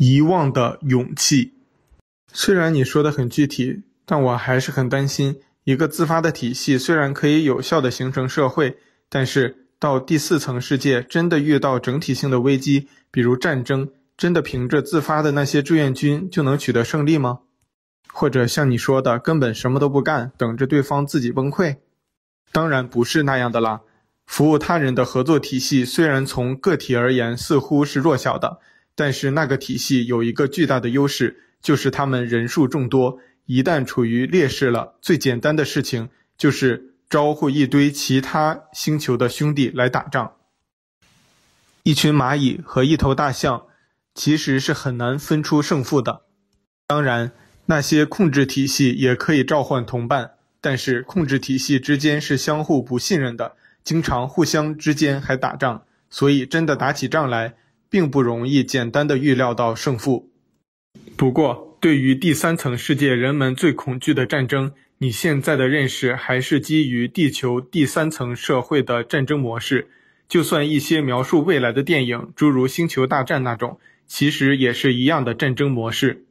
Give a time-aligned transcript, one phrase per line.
[0.00, 1.52] 遗忘的勇气。
[2.32, 8.78] 虽然你说的很具体，但我还是很担心，一个自发的体系虽然可以有效地形成社会，
[9.10, 17.40] 但是到第四层世界真的遇到整体性的危机，比如战争，真的凭着自发的那些志愿军就能取得胜利吗？
[18.10, 21.76] 或者像你说的，根本什么都不干，等着对方自己崩溃？
[22.52, 23.82] 当然不是那样的啦。
[24.24, 28.60] 服务他人的合作体系虽然从个体而言似乎是弱小的，
[28.94, 33.18] 但是那个体系有一个巨大的优势，就是他们人数众多。
[33.46, 40.34] 一旦处于劣势了，最简单的事情就是招呼一堆其他星球的兄弟来打仗。
[41.82, 43.66] 一群蚂蚁和一头大象
[44.14, 46.22] 其实是很难分出胜负的。
[46.86, 47.32] 当然，
[47.66, 53.56] 那些控制体系也可以召唤同伴，但是控制体系之间是相互不信任的。
[53.82, 57.54] 经常互相之间还打仗，所以真的打起仗来，
[57.90, 60.30] 并不容易简单的预料到胜负。
[61.16, 69.88] 不过，对于第三层世界人们最恐惧的战争，你现在的认识还是基于地球第三层社会的战争模式。
[70.28, 76.24] 就算一些描述未来的电影，诸如《星球大战》那种，其实也是一样的战争模式。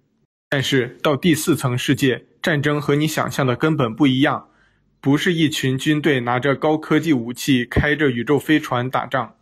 [0.50, 4.48] 但是到第四层世界，战争和你想象的根本不一样。
[5.02, 9.36] 不是一群军队拿着高科技武器，开着宇宙飞船打仗。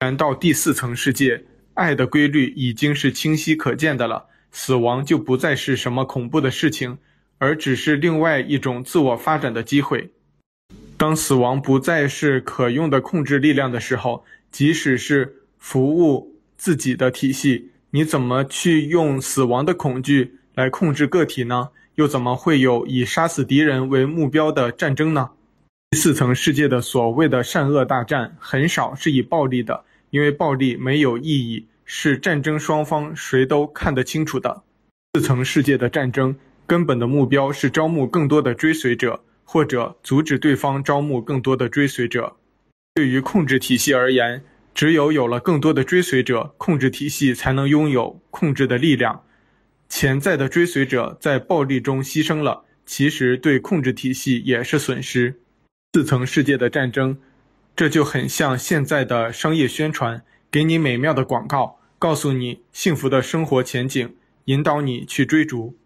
[0.00, 1.44] 难道第四层世界，
[1.80, 4.26] 爱的规律已经是清晰可见的了？
[4.52, 6.98] 死亡就不再是什么恐怖的事情，
[7.38, 10.10] 而只是另外一种自我发展的机会。
[10.98, 21.70] 当死亡不再是可用的控制力量的时候，即使是服务自己的体系，你怎么去用死亡的恐惧来控制个体呢？
[21.94, 25.30] 又怎么会有以杀死敌人为目标的战争呢？
[25.90, 34.62] 第四层世界的所谓的善恶大战很少是以暴力的，因为暴力没有意义，是战争双方谁都看得清楚的。
[35.12, 42.36] 四层世界的战争根本的目标是招募更多的追随者，或者阻止对方招募更多的追随者。
[42.94, 44.40] 对于控制体系而言，
[44.72, 49.24] 只有有了更多的追随者，控制体系才能拥有控制的力量。
[49.88, 55.40] 潜在的追随者在暴力中牺牲了，其实对控制体系也是损失。
[55.92, 57.18] 四层世界的战争，
[57.74, 60.22] 这就很像现在的商业宣传，
[60.52, 64.14] 给你美妙的广告，告诉你幸福的生活前景，
[64.46, 65.76] 引导你去追逐。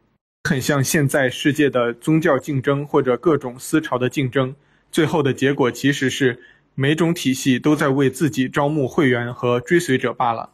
[0.49, 4.55] 很像现在世界的宗教竞争或者各种思潮的竞争，
[4.93, 6.41] 最后的结果其实是
[6.77, 10.51] 每种体系都在为自己招募会员和追随者罢了。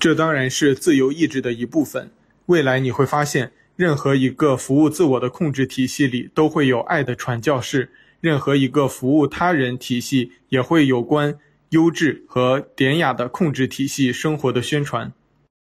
[0.00, 2.10] 这当然是自由意志的一部分。
[2.46, 7.86] 未来你会发现，任何一个服务自我的控制体系里都会有爱的传教士；
[8.20, 11.38] 任何一个服务他人体系也会有关
[11.70, 15.12] 优质和典雅的控制体系生活的宣传。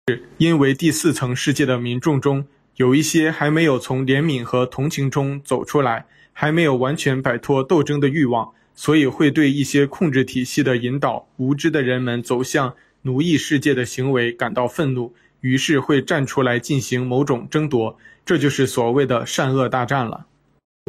[0.08, 15.14] 是因为第四层世界的民众中有一些还没有从怜悯和同情中走出来，还没有完全摆脱斗争的欲望，所以会对一些控制体系的引导无知的人们走向奴役世界的行为感到愤怒。
[15.40, 20.25] 于是会站出来进行某种争夺，这就是所谓的善恶大战了。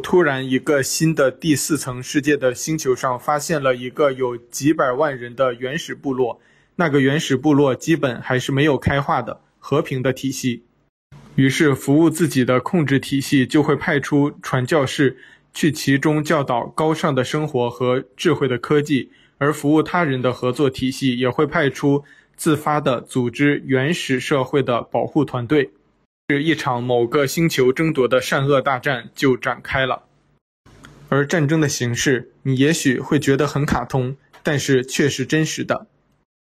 [0.05, 6.39] 突然，一个新的第四层世界的星球上发现了一个有几百万人的原始部落，
[6.75, 10.61] 那个原始部落基本还是没有开化的和平的体系。
[11.33, 15.17] 于是，服务自己的控制体系就会派出传教士
[15.55, 22.03] 去其中教导高尚的生活和智慧的科技，而服务他人的合作体系也会派出。
[22.37, 25.71] 自发的组织原始社会的保护团队，
[26.27, 30.05] 是一场某个星球争夺的善恶大战就展开了。
[31.07, 35.85] 而战争的形式，你也许会觉得很卡通，但是却是真实的。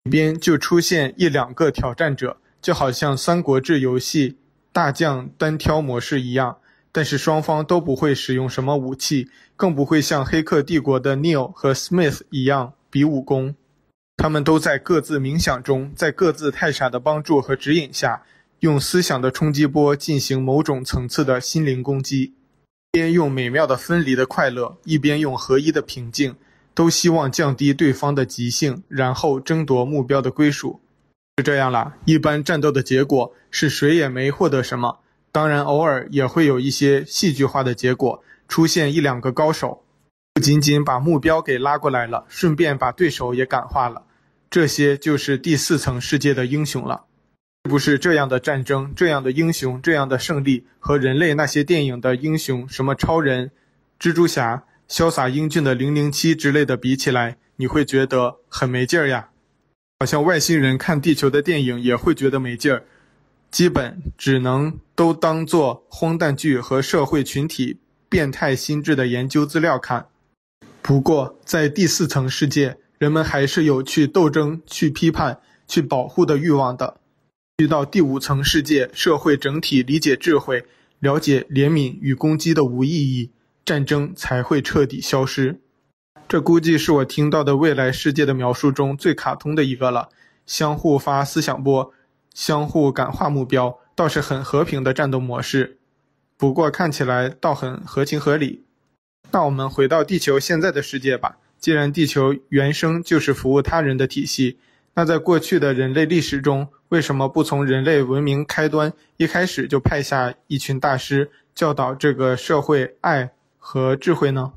[0.04, 4.36] 里边就出现一两个挑战者，就好像《三国志》游戏
[4.70, 6.58] 大将单挑模式一样，
[6.92, 13.54] 但是双方都不会使用什么武器，更不会像《黑客帝国》的 Neo 和 Smith 一样比武功。
[14.18, 18.22] 他们都在各自冥想中，在各自太傻的帮助和指引下，
[18.60, 22.34] 用思想的冲击波进行某种层次的心灵攻击，
[22.92, 26.36] 一边用美妙的分离的快乐，一边用合一的平静，
[26.74, 30.80] 都希望降低对方的极性，然后争夺目标的归属。
[31.38, 34.98] 是这样啦，一般战斗的结果是谁也没获得什么，
[35.32, 39.82] 当然偶尔也会有一些戏剧化的结果，出现一两个高手，
[40.34, 44.02] 不仅仅把目标给拉过来了，顺便把对手也感化了。
[44.50, 47.04] 这些就是第四层世界的英雄了，
[47.64, 53.50] 是不是这样的战争、这样的英雄、这样的胜利，和人类那些电影的英雄，什么超人、
[53.98, 59.28] 蜘蛛侠、潇洒英俊的零零七之类的比起来，你会觉得很没劲儿呀？
[59.98, 62.84] 好像外星人看地球的电影也会觉得没劲儿，
[63.50, 67.78] 基本只能都当做荒诞剧和社会群体
[68.08, 70.06] 变态心智的研究资料看。
[70.80, 76.99] 不过，在第四层世界，人们还是有去斗争、去批判、去保护的欲望的。
[77.60, 80.64] 遇到第五层世界，社会整体理解智慧，
[80.98, 83.32] 了解怜悯与攻击的无意义，
[83.66, 85.60] 战争才会彻底消失。
[86.26, 90.08] 这估计是我听到的未来世界的描述中最卡通的一个了。
[90.46, 91.92] 相互发思想波，
[92.32, 95.76] 相互感化目标，倒是很和平的战斗模式。
[96.38, 98.64] 不过看起来倒很合情合理。
[99.32, 101.36] 那我们回到地球现在的世界吧。
[101.58, 104.56] 既然地球原生就是服务他人的体系，
[104.94, 114.52] 那在过去的人类历史中，为什么不从人类文明开端一开始就派下一群大师教导这个社会爱和智慧呢？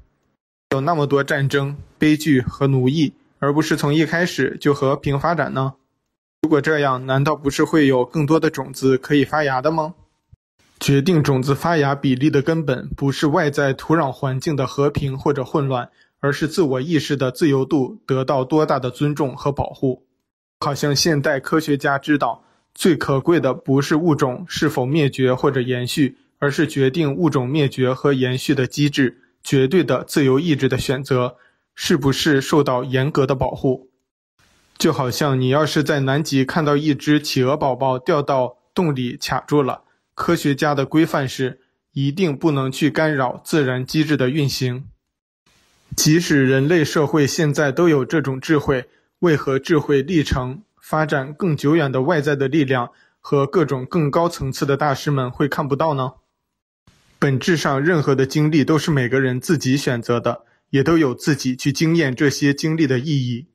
[0.71, 5.75] 有那么多战争、悲剧和奴役，而不是从一开始就和平发展呢？
[6.41, 9.93] 如果这样，难道不是会有更多的种子可以发芽的吗？
[10.79, 15.89] 决定种子发芽比例的根本，不是外在土壤环境的和平或者混乱，
[16.19, 20.03] 而是自我意识的自由度得到多大的尊重和保护。
[20.63, 22.41] 好像现代科学家知道，
[22.73, 31.35] 最可贵的不是物种是否灭绝或者延续，而是决定物种灭绝和延续的机制——绝对的自由意志的选择，
[31.75, 33.89] 是不是受到严格的保护？
[34.77, 39.81] 就好像你要是在南极看到一只企鹅宝宝掉到洞里卡住了，
[40.15, 41.59] 科学家的规范是
[41.91, 44.85] 一定不能去干扰自然机制的运行。
[45.93, 48.85] 即使人类社会现在都有这种智慧。
[49.23, 52.91] 为何智慧历程发展更久远的外在的力量
[53.21, 56.15] 和各种更高层次的大师们会看不到呢？
[57.19, 60.41] 本质上，任何的经历都是每个人自己选择的，
[60.71, 63.47] 也都有自己去经验这些经历的意义。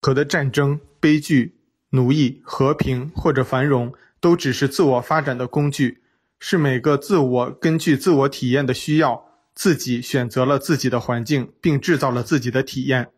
[0.00, 1.54] 可的战争、悲剧、
[1.90, 6.02] 奴役、和平或者繁荣，都只是自我发展的工具，
[6.40, 9.24] 是每个自我根据自我体验的需要，
[9.54, 13.10] 自己选择了自己的环境，并制造了自己的体验。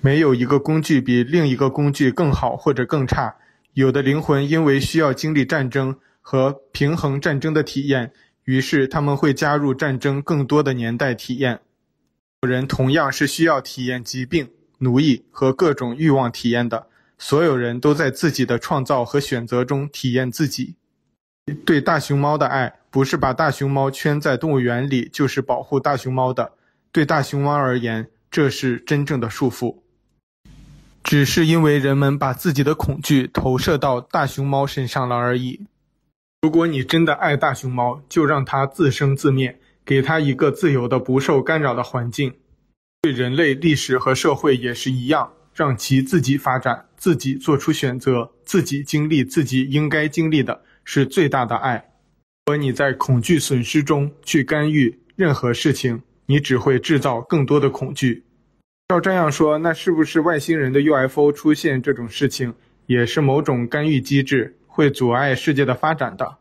[0.00, 3.36] 没有一个工具比另一个工具更好或者更差。
[3.74, 8.12] 有的灵魂因为需要经历战争和平衡战争的体验，
[8.44, 11.60] 于是他们会加入战争更多的年代体验。
[12.42, 14.48] 有人同样是需要体验疾病、
[14.78, 16.86] 奴役和各种欲望体验的。
[17.18, 20.76] 所有人都在自己的创造和选择中体验自己。
[21.64, 26.52] 对大熊猫的爱，不是把大熊猫圈在动物园里，就是保护大熊猫的。
[26.92, 29.78] 对大熊猫而言，这是真正的束缚。
[31.06, 35.64] 只是因为人们把自己的恐惧投射到大熊猫身上了而已。
[36.42, 42.34] 如果你真的爱大熊猫，就让它自生自灭，给它一个自由的、不受干扰的环境。
[43.02, 51.76] 对人类历史和社会也是一样，让其自己发展，自己做出选择，自己经历自己应该经历的，是最大的爱。
[52.46, 58.24] 如果你在恐惧损失中去干预任何事情，你只会制造更多的恐惧。
[58.88, 62.54] 照这样说，那是不是外星人的 UFO 出现这种事情，
[62.86, 66.36] 也是某种干预机制，会阻碍世界的发展的？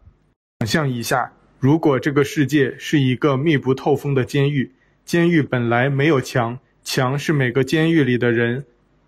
[0.59, 4.71] 想象一下，如果这个世界是一个密不透风的监狱，
[5.03, 8.63] 监狱本来没有墙，墙是每个监狱里的人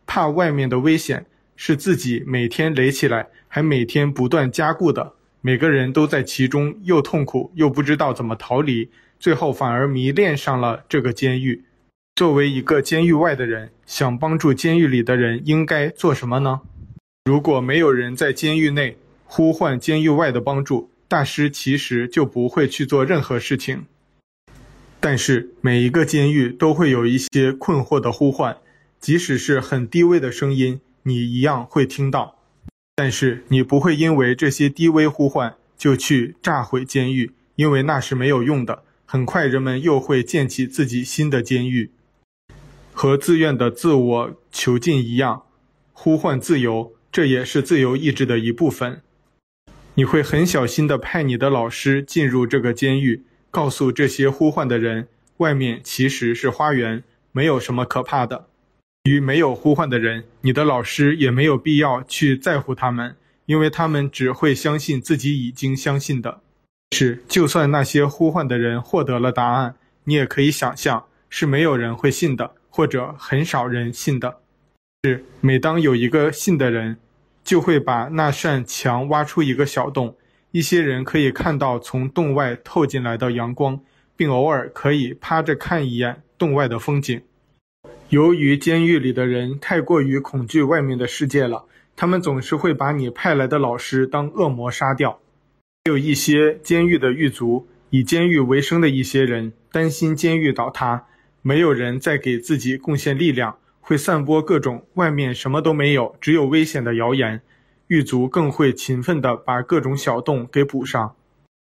[0.07, 5.13] 怕外面的危险，是自己每天垒起来，还每天不断加固的。
[5.41, 8.89] 每个人都在其中，又痛苦又不知道怎么逃离，
[9.19, 11.63] 最后反而迷恋上了这个监狱。
[12.17, 16.61] 作为一个监狱外的人，想帮助监狱里的人，应该做什么呢？
[17.25, 23.85] 如果没有人在监狱内呼唤监狱外的帮助，大师其实就不会去做任何事情。
[24.99, 28.57] 但是每一个监狱都会有一些困惑的呼唤，
[28.99, 32.39] 即使是很低微的声音，你一样会听到。
[32.95, 38.81] 但是你不会因为这些低微呼唤就去炸毁监狱，因为那是没有用的。
[39.05, 41.91] 很快人们又会建起自己新的监狱。
[42.97, 45.43] 和自愿的自我囚禁一样，
[45.93, 49.03] 呼唤自由，这也是自由意志的一部分。
[49.93, 58.47] 你会很小心地派你的老师进入这个监狱，告诉这些呼唤的人，外面其实是花园，没有什么可怕的。
[59.03, 66.41] 与没有呼唤的人，你的老师也没有必要去在乎他们，因为他们只会相信自己已经相信的。
[66.95, 69.75] 是，就算那些呼唤的人获得了答案，
[70.05, 72.55] 你也可以想象，是没有人会信的。
[72.77, 74.37] 或者很少人信的，
[75.03, 76.97] 是每当有一个信的人，
[77.43, 80.15] 就会把那扇墙挖出一个小洞，
[80.51, 83.79] 一些人可以看到从洞外透进来的阳光，
[84.15, 87.19] 并偶尔可以趴着看一眼洞外的风景。
[88.09, 91.65] 由于监狱里的人太过于恐惧外面的世界了，
[91.95, 95.19] 他们总是会把你派来的老师当恶魔杀掉。
[95.85, 101.07] 有一些监狱的狱卒，以监狱为生的一些人，担心监狱倒塌，
[101.41, 107.41] 没有人再给自己贡献力量，会散播各种外面什么都没有，只有危险的谣言。
[107.87, 111.15] 狱卒更会勤奋地把各种小洞给补上。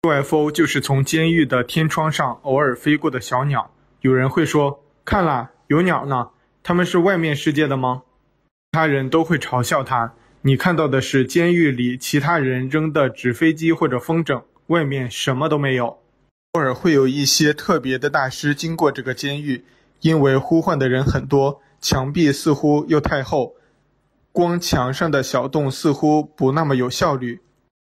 [0.01, 3.73] UFO 就是从监狱的天窗上偶尔飞过的小鸟。
[4.01, 6.29] 有人会说：“看啦，有鸟呢，
[6.61, 8.03] 他们是外面世界的吗？”
[8.71, 15.97] 他人都会嘲笑他：“你看到的是监狱里其他人扔的纸飞机或者风筝，外面什么都没有。”
[16.53, 19.63] 偶尔会有一些特别的大师经过这个监狱，
[20.01, 23.53] 因为呼唤的人很多，墙壁似乎又太厚。
[24.31, 27.39] 光墙上的小洞似乎不那么有效率，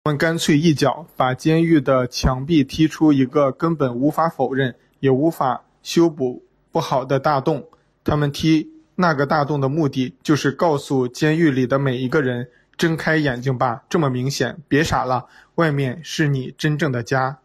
[0.03, 7.67] 他们干脆一脚把监狱的墙壁踢出一个根本无法否认也无法修补不好的大洞。
[8.03, 15.25] 他们踢那个大洞的目的，就是告诉监狱里的每一个人：睁开眼睛吧，这么明显，别傻了，
[15.55, 17.39] 外面是你真正的家。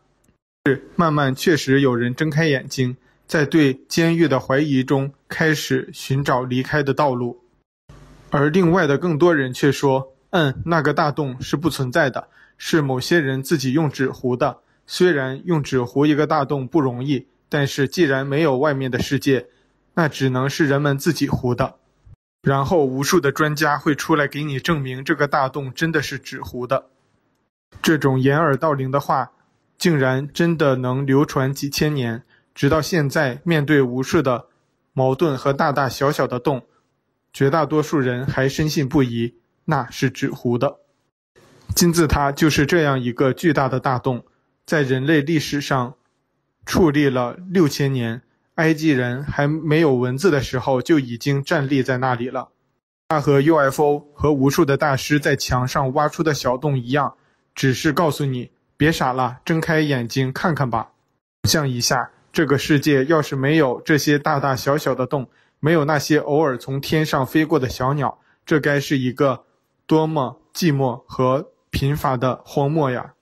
[0.95, 2.97] 慢慢确实有人睁开眼睛，
[3.27, 7.43] 在对监狱的怀疑中开始寻找离开的道路。
[8.31, 14.59] 而另外的更多人却说：“嗯，那个大洞是不存在的，是某些人自己用纸糊的。
[14.87, 19.47] 虽然用纸糊一个大洞不容易，但是既然没有外面的世界，
[19.95, 21.75] 那只能是人们自己糊的。
[22.43, 26.87] 然后无数的专家会出来给你证明这个大洞真的是纸糊的。
[27.83, 29.33] 这种掩耳盗铃的话，
[29.79, 32.23] 竟然真的能流传几千年，
[32.55, 34.47] 直到现在，面对无数的
[34.93, 36.67] 矛盾和大大小小的洞。”
[37.33, 39.35] 绝大多数人还深信不疑，
[39.67, 40.79] 那是纸糊的。
[41.75, 44.25] 金字塔就是这样一个巨大的大洞，
[44.65, 45.97] 在人类历史上
[46.65, 48.23] 矗立了六千年。
[48.55, 52.49] 埃及人还没有文字的时候就已经站立在那里了。
[53.09, 57.17] 它和 UFO 和无数的大师在墙上挖出的小洞一样，
[57.55, 60.91] 只是告诉你别傻了，睁开眼睛看看吧。
[61.45, 65.29] 想象一下，这个世界要是没有这些大大小小的洞。
[65.59, 69.45] 没有那些偶尔从天上飞过的小鸟，这该是一个
[69.87, 73.15] 多么寂寞和贫乏的荒漠呀！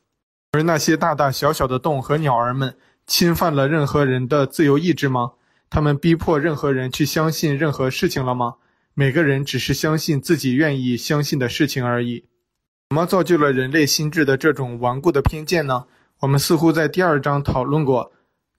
[0.51, 5.33] 而那些大大小小的洞和鸟儿们，侵犯了任何人的自由意志吗？
[5.71, 8.57] 他们逼迫任何人去相信任何事情了吗？
[8.95, 12.25] 每个人只是相信自己愿意相信的事情而已。
[12.91, 15.87] 什么造就了人类心智的这种顽固的偏见呢？
[16.21, 18.13] 我们似乎在第二章讨论过，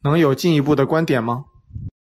[0.03, 1.45] 能有进一步的观点吗？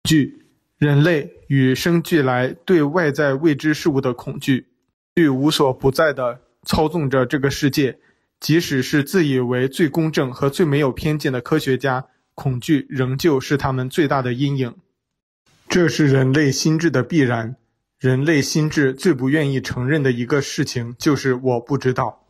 [0.04, 0.44] 惧。
[0.78, 4.68] 人类与生俱来对外在未知事物的恐惧，
[5.16, 7.98] 惧无所不在地操纵着这个世界。
[8.40, 12.06] 即使是自以为最公正和最没有偏见的科学家，
[12.36, 14.76] 恐惧仍旧是他们最大的阴影。
[15.68, 17.56] 这是人类心智的必然。
[18.00, 22.28] 人类心智最不愿意承认的一个事情就是“我不知道”。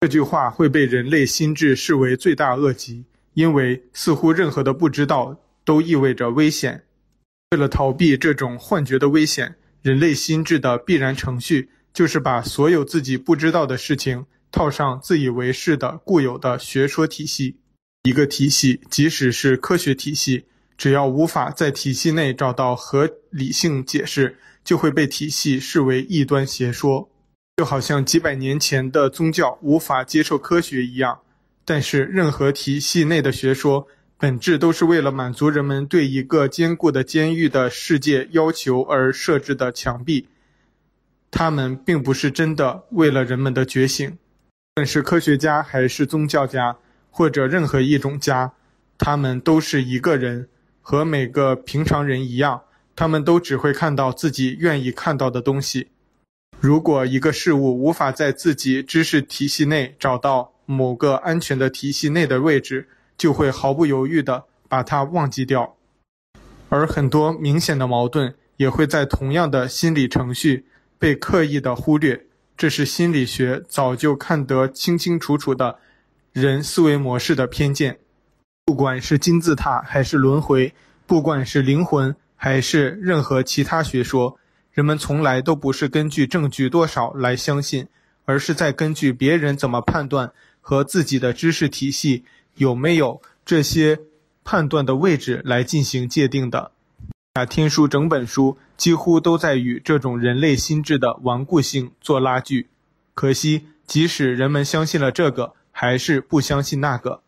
[0.00, 3.04] 这句话会被人类心智视为罪大恶极，
[3.34, 6.82] 因为似乎任何的不知道都意味着危险。
[7.52, 17.60] 为了逃避这种幻觉的危险，人类心智的必然程序就是把所有自己不知道的事情套上自以为是的固有的学说体系。
[18.02, 27.08] 一个体系，即使是科学体系，只要无法在体系内找到合理性解释，就会被体系视为异端邪说。
[27.56, 31.20] 就好像几百年前的宗教无法接受科学一样。
[31.64, 33.86] 但是，任何体系内的学说，
[34.18, 40.26] 本质都是为了满足人们对一个坚固的监狱的世界要求而设置的墙壁，
[41.30, 44.10] 他们并不是真的为了人们的觉醒。
[44.10, 46.76] 无论是科学家还是宗教家，
[47.10, 48.52] 或者任何一种家，
[48.98, 50.48] 他们都是一个人，
[50.82, 52.60] 和每个平常人一样，
[52.96, 55.88] 他们都只会看到自己愿意看到的东西。
[56.60, 65.76] 如果一个事物无法在自己知识体系内找到某个安全的体系内的位置，就会毫不犹豫地把它忘记掉，
[66.68, 70.66] 而很多明显的矛盾也会在同样的心理程序
[70.98, 72.26] 被刻意的忽略。
[72.56, 75.78] 这是心理学早就看得清清楚楚的
[76.32, 77.98] 人思维模式的偏见。
[78.64, 80.72] 不管是金字塔还是轮回，
[81.06, 84.38] 不管是灵魂还是任何其他学说，
[84.70, 87.88] 人们从来都不是根据证据多少来相信，
[88.26, 92.26] 而是在根据别人怎么判断和自己的知识体系。
[92.56, 93.98] 有没有这些
[94.44, 96.72] 判断的位置来进行界定的？
[97.46, 102.68] 《天书》整本书几乎都在与这种人类心智的顽固性做拉锯。
[103.14, 107.22] 可惜，即使人们相信了这个，还是不相信那个。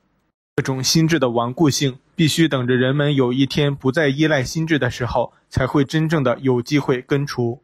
[0.56, 7.62] 这种心智的顽固性，必须等着人们有一天不再依赖心智的时候，才会真正的有机会根除。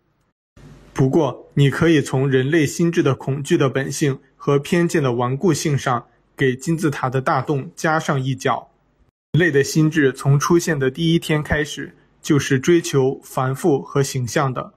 [0.93, 6.07] 不过，你可以从人类心智的恐惧的本性和偏见的顽固性上。
[6.35, 8.71] 给金字塔的大洞加上一脚。
[9.33, 14.73] 人类的心智从出现的第一天开始，就是追求繁复和形象的。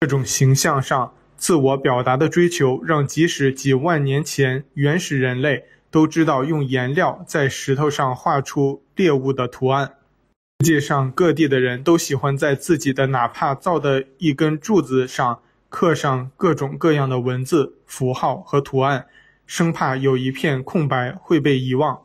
[0.00, 9.94] 这种形象上自我表达的追求，让即使几万年前原始人类都知道用颜料在石头上画出猎物的图案。
[10.60, 19.06] 世界上各地的人都喜欢在自己的哪怕造的一根柱子上刻上各种各样的文字、符号和图案，
[19.46, 22.00] 生怕有一片空白会被遗忘。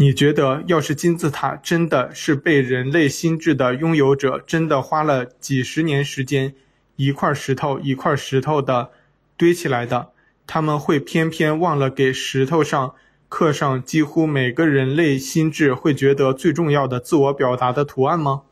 [0.00, 6.54] 你觉得，要是金字塔真的是被人类心智的拥有者真的花了几十年时间，
[6.96, 8.90] 一块石头一块石头的
[9.36, 10.10] 堆起来的，
[10.46, 12.94] 他们会偏偏忘了给石头上
[13.28, 18.42] 刻上几乎每个人类心智会觉得最重要的自我表达的图案吗？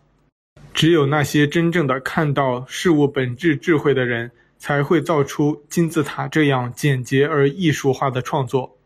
[0.74, 8.76] 只有那些真正的看到事物本质智慧的人，才会造出金字塔这样简洁而艺术化的创作。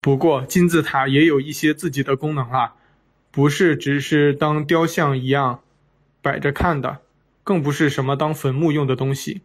[0.00, 2.74] 不过，金字塔也有一些自己的功能啦，
[3.32, 5.60] 不是只是当雕像一样
[6.20, 6.98] 摆着看的，
[7.42, 9.42] 更不是什么当坟墓用的东西。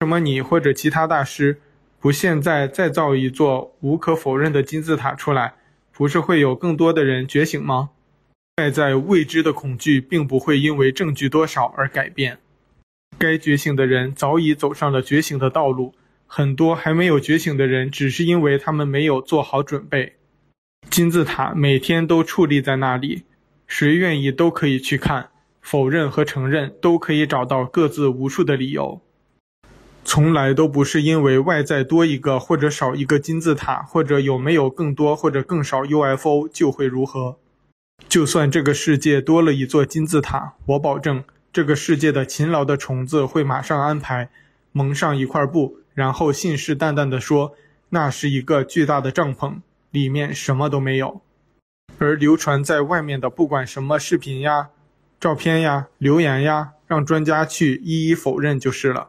[0.00, 1.60] 什么你或者其他大师？
[2.04, 5.54] 不，现在再造一座无可否认的金字塔出来，
[5.90, 7.88] 不是会有更多的人觉醒吗？
[8.58, 12.36] 外在未知的恐惧并不会因为证据多少而改变。
[13.16, 15.94] 该觉醒的人早已走上了觉醒的道路，
[16.26, 20.16] 很多还没有觉醒的人，只是因为他们没有做好准备。
[20.90, 23.22] 金字塔每天都矗立在那里，
[23.66, 25.30] 谁愿意都可以去看，
[25.62, 29.00] 否认和承认都可以找到各自无数的理由。
[30.06, 37.38] 从来都不是因为外在多一个或者少一个金字塔，或者有没有更多或者更少 UFO 就会如何。
[38.06, 44.28] 就算这个世界多了一座金字塔，我保证这个世界的勤劳的虫子会马上安排
[44.72, 47.54] 蒙上一块布，然后信誓旦旦地说
[47.88, 49.54] 那是一个巨大的帐篷，
[49.90, 51.22] 里面什么都没有。
[51.98, 54.68] 而流传在外面的不管什么视频呀、
[55.18, 59.08] 照片呀、留言呀，让专家去一一否认就是了。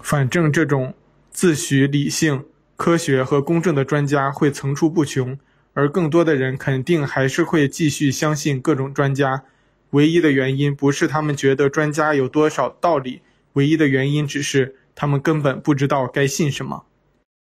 [0.00, 0.94] 反正这种
[1.30, 2.44] 自诩理性、
[2.76, 5.38] 科学和公正的专家会层出不穷，
[5.74, 9.44] 而更多的人肯定还是会继续相信各种专家。
[9.90, 13.22] 唯一的原因不是他们觉得专家有多少道理，
[13.54, 16.84] 唯一的原因只是他们根本不知道该信什么。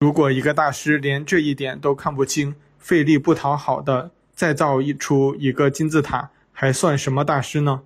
[0.01, 7.83] 如果一个大师连这一点都看不清，费力不讨好的再造一出一个金字塔，还算什么大师呢？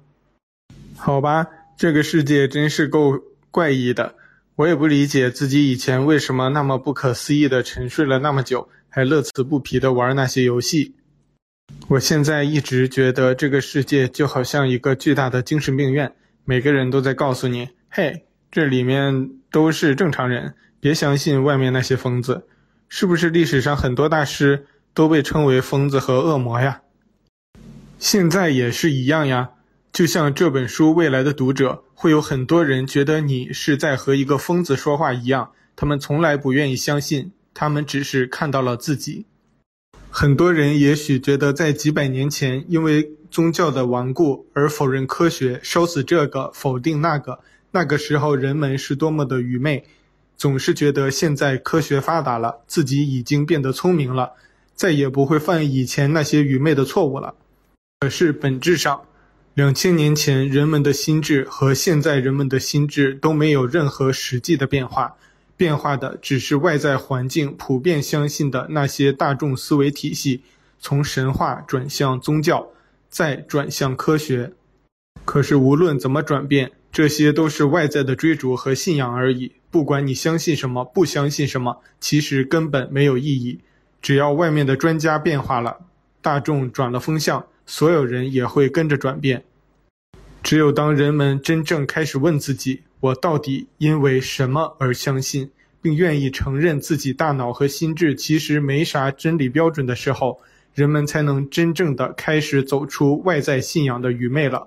[0.96, 4.15] 好吧，这个世界真是够怪异的。
[4.56, 10.94] 我也不理解自己以前为什么那么不可思议地沉睡了那么久，还乐此不疲地玩那些游戏。
[11.88, 16.10] 我现在一直觉得这个世界就好像一个巨大的精神病院，
[16.46, 22.46] 每个人都在告诉你：“嘿，这里面都是正常人，别相信外面那些疯子。”
[22.88, 26.80] 是不是历史上很多大师都被称为疯子和恶魔呀？
[27.98, 29.50] 现在也是一样呀。
[29.92, 39.24] 就像这本书未来的读者，会有很多人觉得你是在和一个疯子说话一样，他们从来不愿意相信，他们只是看到了自己。
[40.10, 49.84] 很多人也许觉得，在几百年前，因为宗教的顽固而否认科学，烧死这个，否定那个，那个时候人们是多么的愚昧，
[50.36, 54.32] 总是觉得现在科学发达了，自己已经变得聪明了，
[54.74, 57.34] 再也不会犯以前那些愚昧的错误了。
[58.00, 59.02] 可是本质上，
[59.56, 65.16] 两千年前人们的心智和现在人们的心智都没有任何实际的变化，
[65.56, 70.42] 变化的只是外在环境普遍相信的那些大众思维体系，
[70.78, 72.68] 从神话转向宗教，
[73.08, 74.52] 再转向科学。
[75.24, 79.52] 可是无论怎么转变，这些都是外在的追逐和信仰而已。
[79.70, 83.60] 不管你相信什么，不相信什么，其实根本没有意义。
[84.02, 85.78] 只要外面的专家变化了，
[86.20, 87.46] 大众转了风向。
[87.66, 89.44] 所有人也会跟着转变。
[90.42, 95.50] 只有当人们真正开始问自己：“我到底因为什么而相信？”
[95.82, 100.40] 并愿意承认自己大脑和心智其实没啥真理标准的时候，
[100.74, 104.66] 人们才能真正的开始走出外在信仰的愚昧了。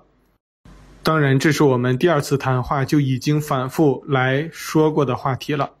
[1.02, 5.72] 当然，这是我们第二次谈话就已经反复来说过的话题了。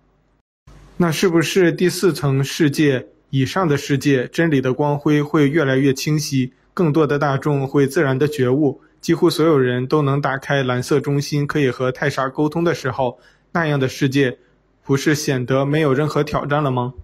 [0.98, 6.52] 那是不是第四层世界以上的世界，真理的光辉会越来越清晰？
[6.72, 13.18] 更多的大众会自然的觉悟，几乎所有人都能打开蓝色中心，可以和太傻沟通的时候，
[13.52, 14.38] 那样的世界，
[14.84, 16.94] 不是显得没有任何挑战了吗？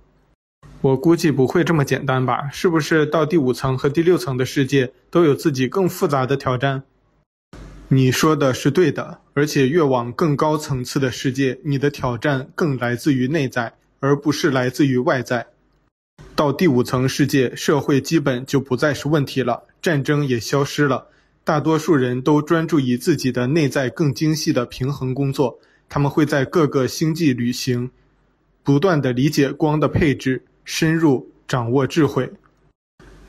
[0.83, 2.49] 我估计不会这么简单吧？
[2.53, 6.83] 是不是到第五层和第六层的世界都有自己更复杂的挑战？
[7.89, 15.47] 你说的是对的，而且越往更高层次的世界，你的挑战更来自于内在，而不是来自于外在。
[16.37, 21.07] 到第五层世界，社会基本就不再是问题了，战争也消失了，
[21.45, 25.59] 大多数人都专注于自己的内在更精细的平衡工作。
[25.89, 27.91] 他们会在各个星际旅行，
[28.63, 32.31] 不断地理解光的配置，深入掌握智慧。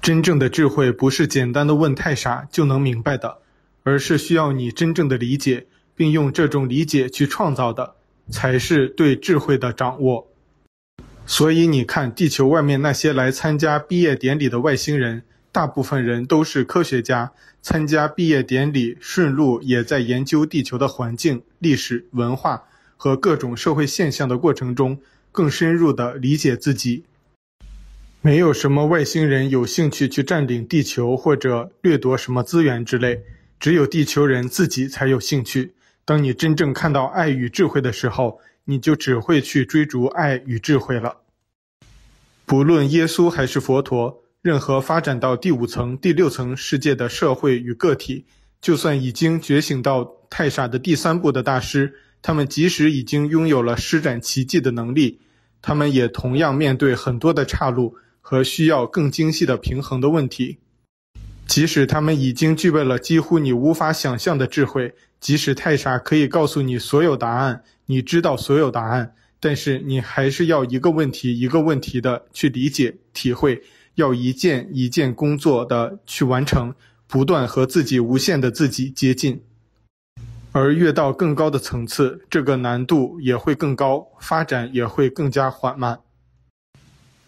[0.02, 3.38] 真正的智慧不是简单的问太傻就能明白的，
[3.84, 7.96] 而是需要你真正的理解，并用这种理解去创造的，
[8.30, 10.28] 才是对智慧的掌握。
[11.30, 17.34] 所以你看，地球外面那些来参加毕业典礼的外星人，大部分人都是科学家。
[17.62, 22.64] 参加毕业典礼，顺路也在研究地球的环境、历史、文化
[22.96, 24.98] 和各种社会现象的过程中，
[25.34, 27.04] 更深入地理解自己。
[28.22, 33.20] 没有什么外星人有兴趣去占领地球或者掠夺什么资源之类，
[33.60, 35.74] 只有地球人自己才有兴趣。
[36.06, 41.18] 当你真正看到爱与智慧的时候，你就只会去追逐爱与智慧了。
[42.46, 44.24] 不论耶稣还是佛陀。
[44.44, 48.24] 任何发展到第五层、第六层世界的社会与个体，
[48.62, 55.20] 就算已经觉醒到太傻的第三步的大师，他们即使已经拥有了施展奇迹的能力，
[55.62, 60.60] 他们也同样面对很多的岔路和需要更精细的平衡的问题。
[61.46, 73.64] 即使他们已经具备了几乎你无法想象的智慧，即使太傻可以告诉你所有答案，你知道所有答案，但是你还是要一个问题一个问题的去理解、体会。
[73.96, 76.76] 要一件一件工作的去完成，
[77.08, 79.42] 不断和自己无限的自己接近，
[80.52, 86.02] 而越到更高的层次，这个难度也会更高，发展也会更加缓慢。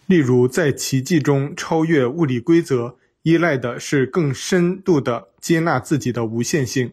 [0.06, 6.92] 例如，在奇迹中超越物理规则，依赖的是更深度的接纳自己的无限性。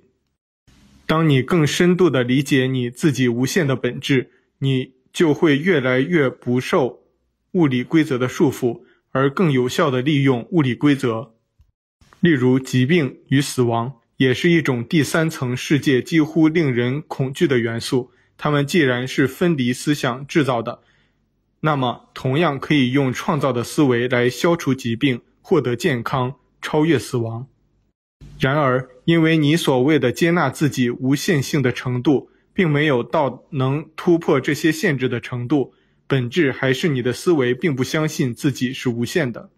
[1.08, 7.00] 当你更深度的理解你自己无限的本质，你就会越来越不受
[7.54, 8.82] 物理规则的束缚。
[9.12, 11.34] 而更有效地利用物理规则，
[12.20, 18.12] 例如疾病与死亡，也是一种第三层世界几乎令人恐惧的元素。
[18.38, 20.82] 它们既然是分离思想制造的，
[21.62, 27.48] 那么同样可以用创造的思维来消除疾病、获得健康、超越死亡。
[28.40, 35.74] 然而，因为你所谓的接纳自己无限性的程度，并没有到能突破这些限制的程度。
[36.06, 39.50] 本质还是你的思维并不相信自己是无限的。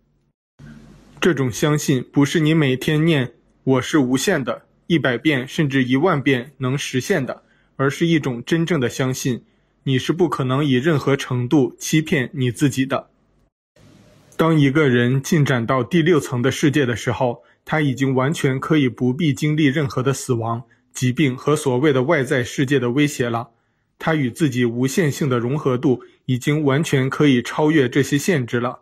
[1.22, 7.44] 这种相信不是你每天念“我是无限的”一百遍甚至一万遍能实现的，
[7.76, 9.44] 而是一种真正的相信。
[9.84, 13.10] 你是不可能以任何程度欺骗你自己的。
[14.36, 23.52] 当一个人进展到第六层的世界的时候，他已经完全可以不必经历任何的死亡、疾病和所谓的外在世界的威胁了。
[24.00, 28.80] 他与自己无限性的融合度已经完全可以超越这些限制了。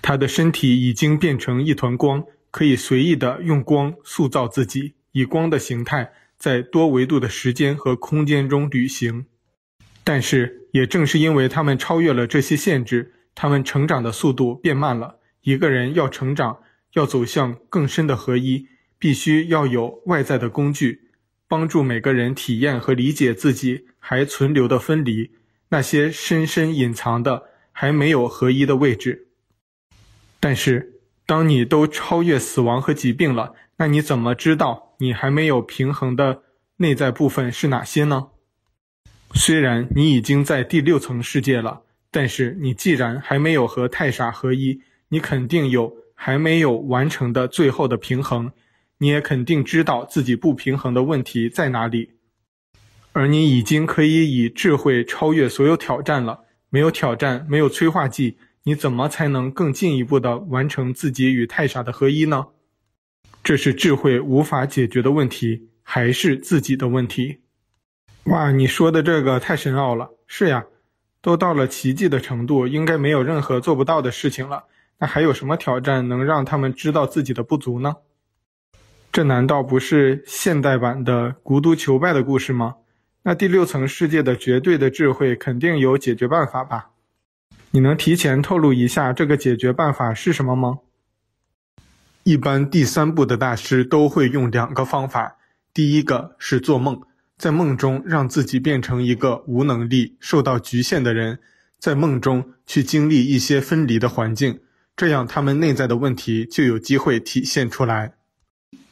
[0.00, 9.26] 他的身体已经变成一团光，可以随意的用光塑造自己，以光的形态在多维度的时间和空间中旅行。
[10.02, 15.16] 但是，也正是因为他们超越了这些限制，他们成长的速度变慢了。
[15.42, 16.60] 一个人要成长，
[16.94, 18.66] 要走向更深的合一，
[18.98, 21.08] 必须要有外在的工具。
[21.48, 25.32] 帮助每个人体验和理解自己还存留的分离，
[25.70, 29.26] 那些深深隐藏的还没有合一的位置。
[30.38, 36.42] 但是，当你都超越死亡和疾病了，那你怎么知道你还没有平衡的
[36.76, 38.28] 内在部分是哪些呢？
[39.34, 48.52] 虽然你已经在第六层世界了，但是你既然还没有和太傻合一，你肯定有还没有完成的最后的平衡。
[48.98, 52.10] 你也肯定知道自己不平衡的问题在哪里，
[53.12, 56.40] 而你已经可以以智慧超越所有挑战了。
[56.68, 62.48] 没有挑战，没有催化剂，你怎么才能更进一步的完成自己与太傻的合一呢？
[63.42, 67.38] 这是智慧无法解决的问题，还是自己的问题？
[68.24, 70.10] 哇，你说的这个太深奥了。
[70.26, 70.66] 是呀，
[71.22, 74.64] 都到了奇迹的程度，应该没有任何做不到的事情了。
[75.00, 77.96] 那还有什么挑战能让他们知道自己的不足呢？
[79.10, 82.76] 这难道不是现代版的孤独求败的故事吗？
[83.22, 86.90] 那第六层世界的绝对的智慧肯定有解决办法吧？
[87.70, 90.78] 你能提前透露一下这个解决办法是什么吗？
[92.22, 95.36] 一般第三步的大师都会用两个方法，
[95.72, 97.00] 第一个是做梦，
[97.38, 101.38] 在梦中让自己变成一个无能力、受到局限的人，
[101.78, 104.60] 在梦中去经历一些分离的环境，
[105.00, 108.12] 这样他们内在的问题就有机会体现出来。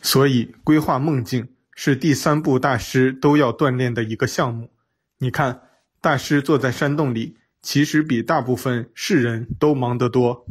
[0.00, 4.70] 所以，规划梦境是第三步大师都要锻炼的一个项目。
[5.18, 5.60] 你看，
[6.00, 10.46] 大师坐在山洞里，其实比大部分世人都忙得多。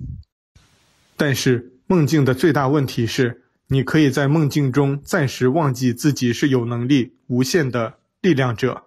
[1.15, 8.83] 但是梦境的最大问题是，你可以在梦境中暂时忘记自己是有能力、无限的力量者。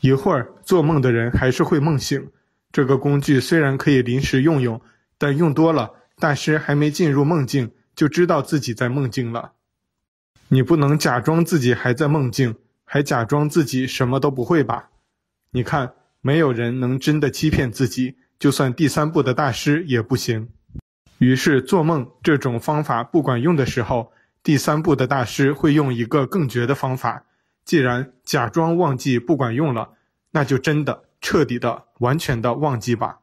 [0.00, 2.28] 一会儿做梦的人还是会梦醒。
[2.72, 4.80] 这个工具虽然可以临时用用，
[5.18, 9.52] 但用多了，大师还没进入梦境，就知道自己在梦境了。
[10.48, 12.54] 你不能假装自己还在梦境，
[12.84, 14.90] 还假装自己什么都不会吧？
[15.50, 20.48] 你看，没有人能真的欺骗自己，就算第三部的大师也不行。
[21.18, 27.24] 于是做梦这种方法不管用的时候，第三部的大师会用一个更绝的方法。
[27.64, 29.90] 既然假装忘记不管用了，
[30.30, 33.18] 那就真的彻底的、完全的忘记吧。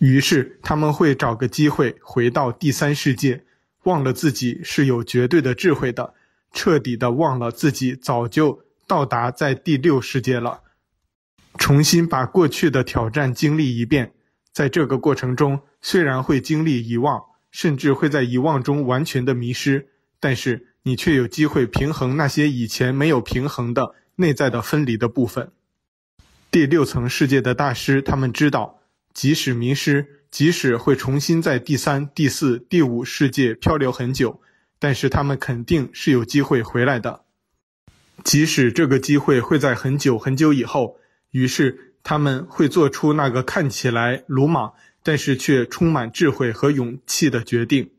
[0.00, 3.44] 于是他们会找个机会回到第三世界，
[3.84, 6.14] 忘了自己是有绝对的智慧的。
[6.52, 10.62] 彻底的忘了自己早就到达在第六世界了，
[11.58, 14.12] 重新把过去的挑战经历一遍。
[14.50, 19.86] 在这个过程中，虽然会经历遗忘，甚至会在遗忘中完全的迷失，
[20.18, 25.52] 但是你却有机会平衡那些以前没有平衡的内在的分离的部分。
[26.50, 28.79] 第六层世界的大师，他们知道，
[29.12, 34.40] 即使迷失，即使会重新在第三、第四、第五世界漂流很久。
[34.78, 37.24] 但是他们肯定是有机会回来的，
[38.24, 40.96] 即使这个机会会在很久很久以后。
[41.32, 47.90] 于是他们会做出那个看起来鲁莽，但是却充满智慧和勇气的决定。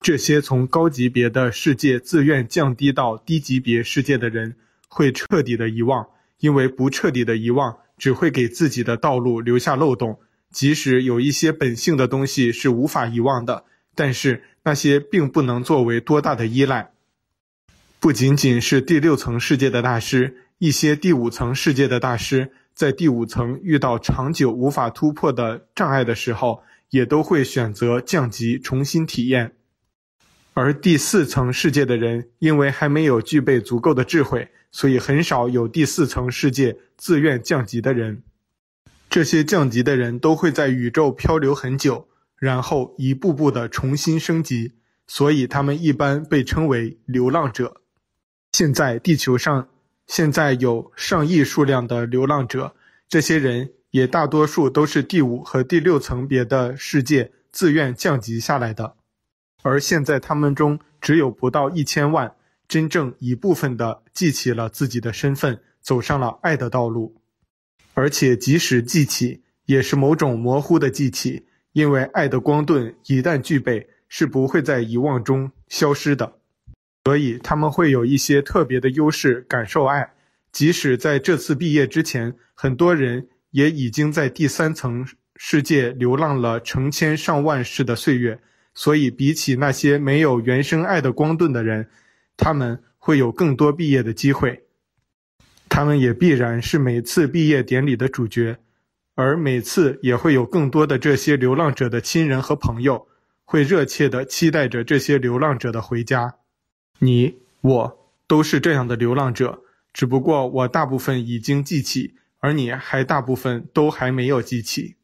[0.00, 4.56] 这些从高级别的世界自愿降低到低级别世界的人，
[4.88, 6.06] 会彻底的遗忘，
[6.40, 10.18] 因为不彻底的遗忘只会给自己的道路留下漏洞。
[10.50, 14.44] 即使有一些本性的东西是无法遗忘的，但是。
[14.64, 16.90] 那些并不能作为多大的依赖。
[18.00, 29.52] 不仅仅是第六层世界的大师，一些第五层世界的大师，在第五层遇到长久无法突破的障碍的时候，也都会选择降级重新体验。
[30.52, 38.22] 而第四层世界的人，因为还没有具备足够的智慧，所以很少有第四层世界自愿降级的人。
[39.18, 42.06] 这些降级的人都会在宇宙漂流很久。
[42.36, 44.74] 然后一步步的重新升级，
[45.08, 47.80] 所以他们一般被称为流浪者。
[48.52, 49.68] 现在地球上
[50.06, 52.76] 现在有上亿数量的流浪者，
[53.08, 58.94] 这些人也大多数都是第五和第六层别的世界自愿降级下来的，
[59.64, 62.36] 而现在他们中只有不到一千万，
[62.68, 67.17] 真正一部分的记起了自己的身份，走上了爱的道路，
[67.98, 71.46] 而且即使记起，也是某种模糊的记起。
[71.72, 76.34] 因为爱的光盾一旦具备，是不会在遗忘中消失的，
[77.04, 80.12] 所以他们会有一些特别的优势，感受爱。
[80.52, 88.38] 即使在这次毕业之前，很多人也已经在第三层世界流浪了成千上万世的岁月，
[88.74, 91.88] 所以比起那些没有原生爱的光盾的人，
[92.36, 94.67] 他们会有更多毕业的机会。
[95.68, 98.58] 他们也必然是每次毕业典礼的主角。
[99.14, 103.08] 而每次也会有更多的这些流浪者的亲人和朋友，
[103.44, 106.36] 会热切地期待着这些流浪者的回家。
[107.00, 114.94] 你我都是这样的流浪者，只不过我大部分已经记起，而你还大部分都还没有记起。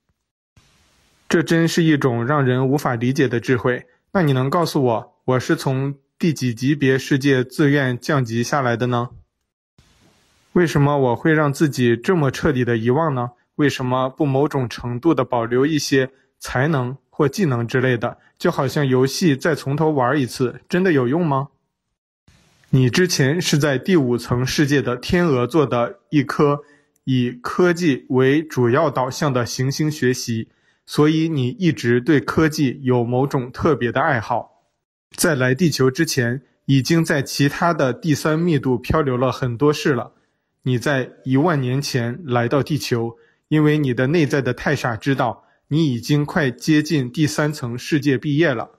[1.29, 3.87] 这真是一种让人无法理解的智慧。
[4.13, 9.09] 那你能告诉我，我是从第几级别世界自愿降级下来的呢？
[10.55, 13.33] 为什么我会让自己这么彻底的遗忘呢？
[13.57, 18.19] 为什么不某种程度的保留一些才能或技能之类的？
[18.39, 21.49] 就好像游戏再从头玩一次，真的有用吗？
[22.71, 26.61] 你之前是在第五层世界的天鹅座的一颗
[27.03, 30.49] 以科技为主要导向的行星学习，
[30.87, 34.63] 所以你一直对科技有某种特别的爱好。
[35.17, 40.13] 在来地球之前，已经在其他的第三密度漂流了很多世了。
[40.65, 43.17] 你在一万年前来到地球。
[43.49, 48.71] 因为你的内在的太傻知道，你已经快接近第三层世界毕业了，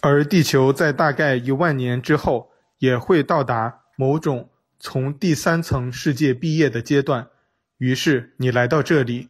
[0.00, 7.28] 而地球在大概一万年之后也会到达某种从第三层世界毕业的阶段，
[7.76, 9.28] 于是你来到这里，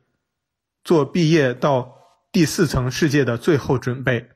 [0.85, 1.97] 做毕业到
[2.31, 4.29] 第四层世界的最后准备。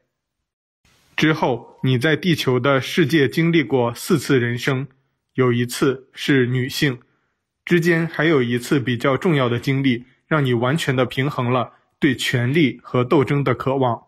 [1.14, 4.88] 之后你在地球的世界经历过四次人生，
[5.34, 6.98] 有一次是女性。
[7.64, 14.02] 之间还有一次比较重要的经历，让你完全的平衡了对权力和斗争的渴望。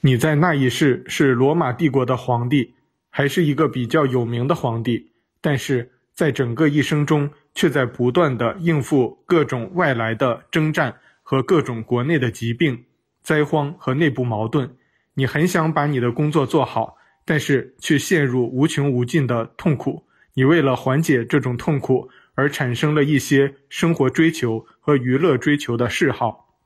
[0.00, 2.74] 你在那一世是罗马帝国的皇帝，
[3.08, 5.12] 还是一个比较有名的皇帝。
[5.40, 12.84] 但是在整个一生中，却在不断的应付各种外来的征战和各种国内的疾病、
[13.22, 14.70] 灾荒和内部矛盾。
[15.14, 20.04] 你很想把你的工作做好，但是却陷入无穷无尽的痛苦。
[20.34, 26.56] 你为了缓解这种痛苦，而产生了一些生活追求和娱乐追求的嗜好。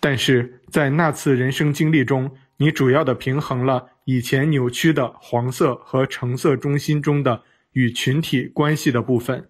[0.00, 7.42] 但是在那次人生经历中，你主要的平衡了以前扭曲的黄色和橙色中心中的。
[7.74, 9.48] 与群体关系的部分，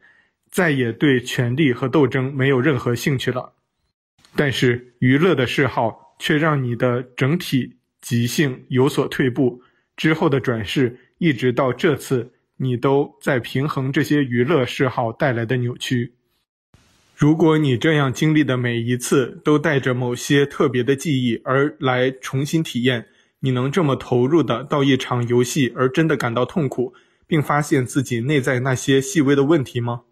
[0.48, 3.54] 再也对权力和斗争没有任何兴趣了。
[4.36, 9.60] 但是娱乐的嗜好却让你的整体极性有所退步。
[9.96, 16.12] 之后的转世，一直到这次，你都在平衡这些娱乐嗜好带来的扭曲。
[17.16, 23.06] 如果你这样经历的每一次都带着某些特别的记忆而来重新体验，
[23.40, 26.94] 你能这么投入的到一场游戏而真的感到痛苦？
[27.24, 30.02] 并发现自己内在那些细微的问题吗？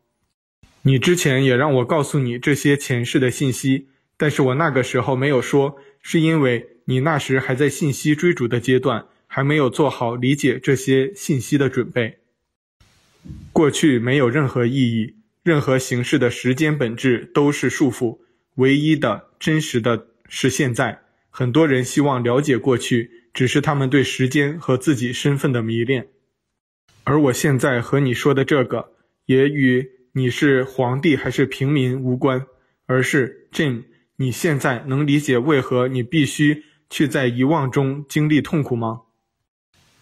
[0.83, 12.20] 你之前也让我告诉你这些前世的信息，但是我那个时候没有说，是因为你那时还在信息追逐的阶段，还没有做好理解这些信息的准备。
[13.61, 18.21] 过去没有任何意义，任何形式的时间本质都是束缚，
[18.55, 21.03] 唯一的真实的是现在。
[21.29, 26.09] 很多人希望了解过去，只是他们对时间和自己身份的迷恋。
[27.05, 28.93] 而我现在和你说的这个，
[29.27, 32.47] 也与你是皇帝还是平民无关，
[32.87, 33.83] 而是 Jim，
[34.17, 39.03] 你现在能理解为何你必须去在遗忘中经历痛苦吗？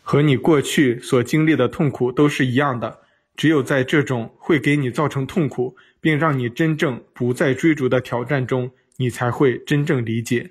[0.04, 3.00] 和你过去所经历的痛苦都是一样的，
[3.38, 10.50] 只有在这种会给你造成痛苦，并让你真正不再追逐的挑战中，你才会真正理解。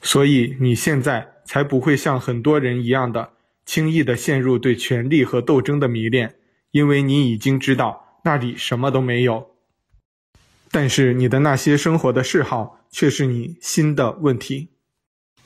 [0.00, 3.32] 所以你现在才不会像很多人一样的。
[3.66, 6.36] 轻易的陷入对权力和斗争的迷恋，
[6.70, 9.48] 因为你已经知道那里什么都没有。
[10.70, 14.68] 但是你的那些生活的嗜好却是你新的问题。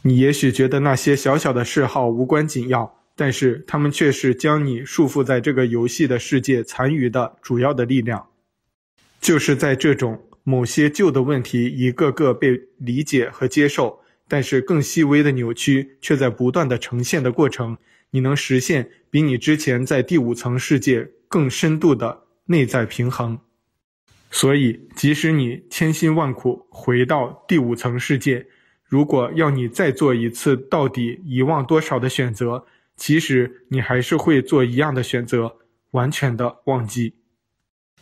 [0.02, 8.28] 你也许觉得那些小小的嗜好无关紧要，但是他们却是将你束缚在这个游戏的世界残余的主要的力量。
[9.20, 17.76] 就是在这种某些旧的问题一个个被理解和接受，但是更细微的扭曲却在不断地呈现的过程。
[18.10, 23.36] 你能实现比你之前在第五层世界更深度的内在平衡，
[24.30, 28.46] 所以即使你千辛万苦回到第五层世界，
[28.84, 32.64] 如果要你再做一次到底遗忘多少的选择，
[32.98, 35.56] 其实你还是会做一样的选择，
[35.92, 37.14] 完全的忘记。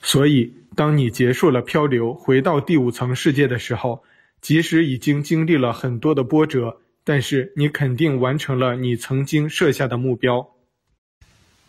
[0.03, 4.03] 所以，当你结束了漂流，回到第五层世界的时候，
[4.41, 6.81] 即使已经经历了很多的波折。
[7.09, 10.55] 但是你肯定完成了你曾经设下的目标，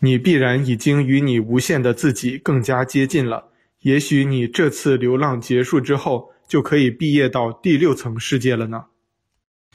[0.00, 3.50] 你必然已经与你无限的自己更加接近了。
[3.82, 8.86] 也许你这次流浪结束之后，就可以毕业到第六层世界了呢。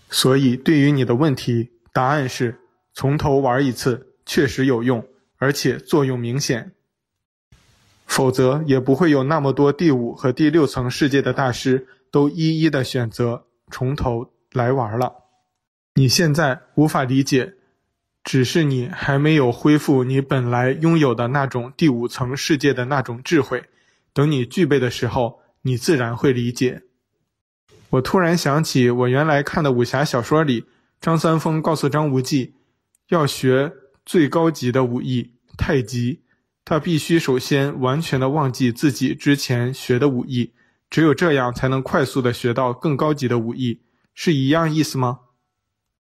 [0.09, 2.59] 所以，对于你的问题，答案是
[2.93, 5.05] 从头玩一次，确实有用，
[5.37, 6.71] 而且作用明显。
[8.05, 15.13] 否则，也不会有那么多第五和第六层世界的大师都一一的选择从头来玩了。
[15.95, 17.55] 你现在无法理解，
[18.23, 23.63] 只是你还没有恢复你本来拥有的那种第五层世界的那种智慧。
[24.13, 26.83] 等你具备的时候，你自然会理解。
[27.91, 30.65] 我突然想起我原来看的武侠小说里，
[31.01, 32.53] 张三丰告诉张无忌，
[33.09, 33.73] 要学
[34.05, 36.23] 最高级的武艺太极，
[36.65, 40.53] 他必须首先完全的忘记自己之前学的武艺，
[40.89, 43.81] 只有这样才能快速的学到更高级的武艺，
[44.13, 45.19] 是一样意思吗？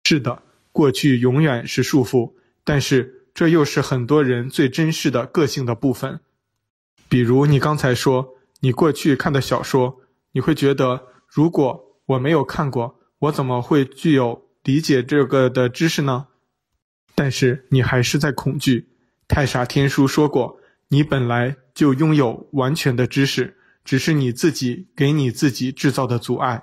[0.04, 6.20] 是的，过去永远是束缚，但是这又是很多人最真实的个性的部分。
[7.10, 16.28] 比如你刚才说，你过去看的小说，你会觉得，如果我没有看过，我怎么会具有理解这个的知识呢？
[17.16, 18.90] 但是你还是在恐惧。
[19.28, 26.62] 太傻天书说过，你本来就拥有完全的知识，只是你自己给你自己制造的阻碍。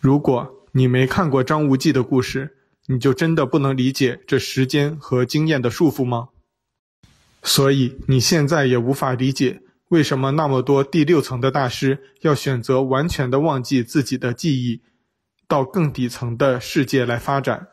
[0.00, 2.56] 如果你没看过张无忌的故事，
[2.88, 6.28] 你就真的不能理解这时间和经验的束缚吗？
[7.42, 14.82] 所以你现在也无法理解为什么那么多第六层的大师要选择完全的忘记自己的记忆，
[15.46, 17.68] 到更底层的世界来发展。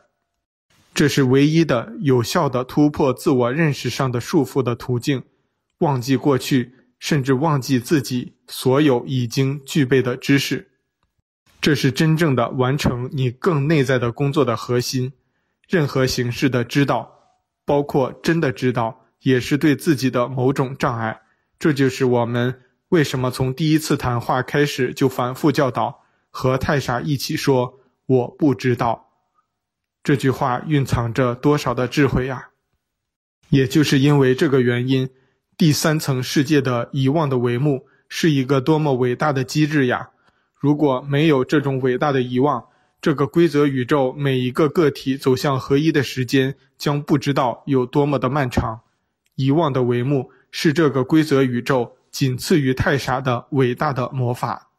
[1.00, 5.22] 这是唯一的有效的突破自我认识上的束缚的途径，
[5.78, 10.68] 忘记过去，甚至忘记自己所有已经具备的知识。
[11.58, 15.10] 这是真正的完成你更内在的工作的核心。
[15.70, 17.10] 任何形式的知道，
[17.64, 21.18] 包括真的知道，也是对自己的某种障碍。
[21.58, 29.06] 这就是我们为什么从第一次谈话开始就反复教导和太傻一起说“我不知道”。
[30.10, 32.48] 这句话蕴藏着多少的智慧呀！
[33.48, 35.08] 也就是因为这个原因，
[35.56, 40.10] 第三层世界的遗忘的帷幕是一个多么伟大的机制呀！
[40.56, 42.64] 如果没有这种伟大的遗忘，
[43.00, 48.80] 这个规则宇宙每一个个体走向合一的时间将不知道有多么的漫长。
[49.36, 54.69] 遗忘的帷幕是这个规则宇宙仅次于太傻的伟大的魔法。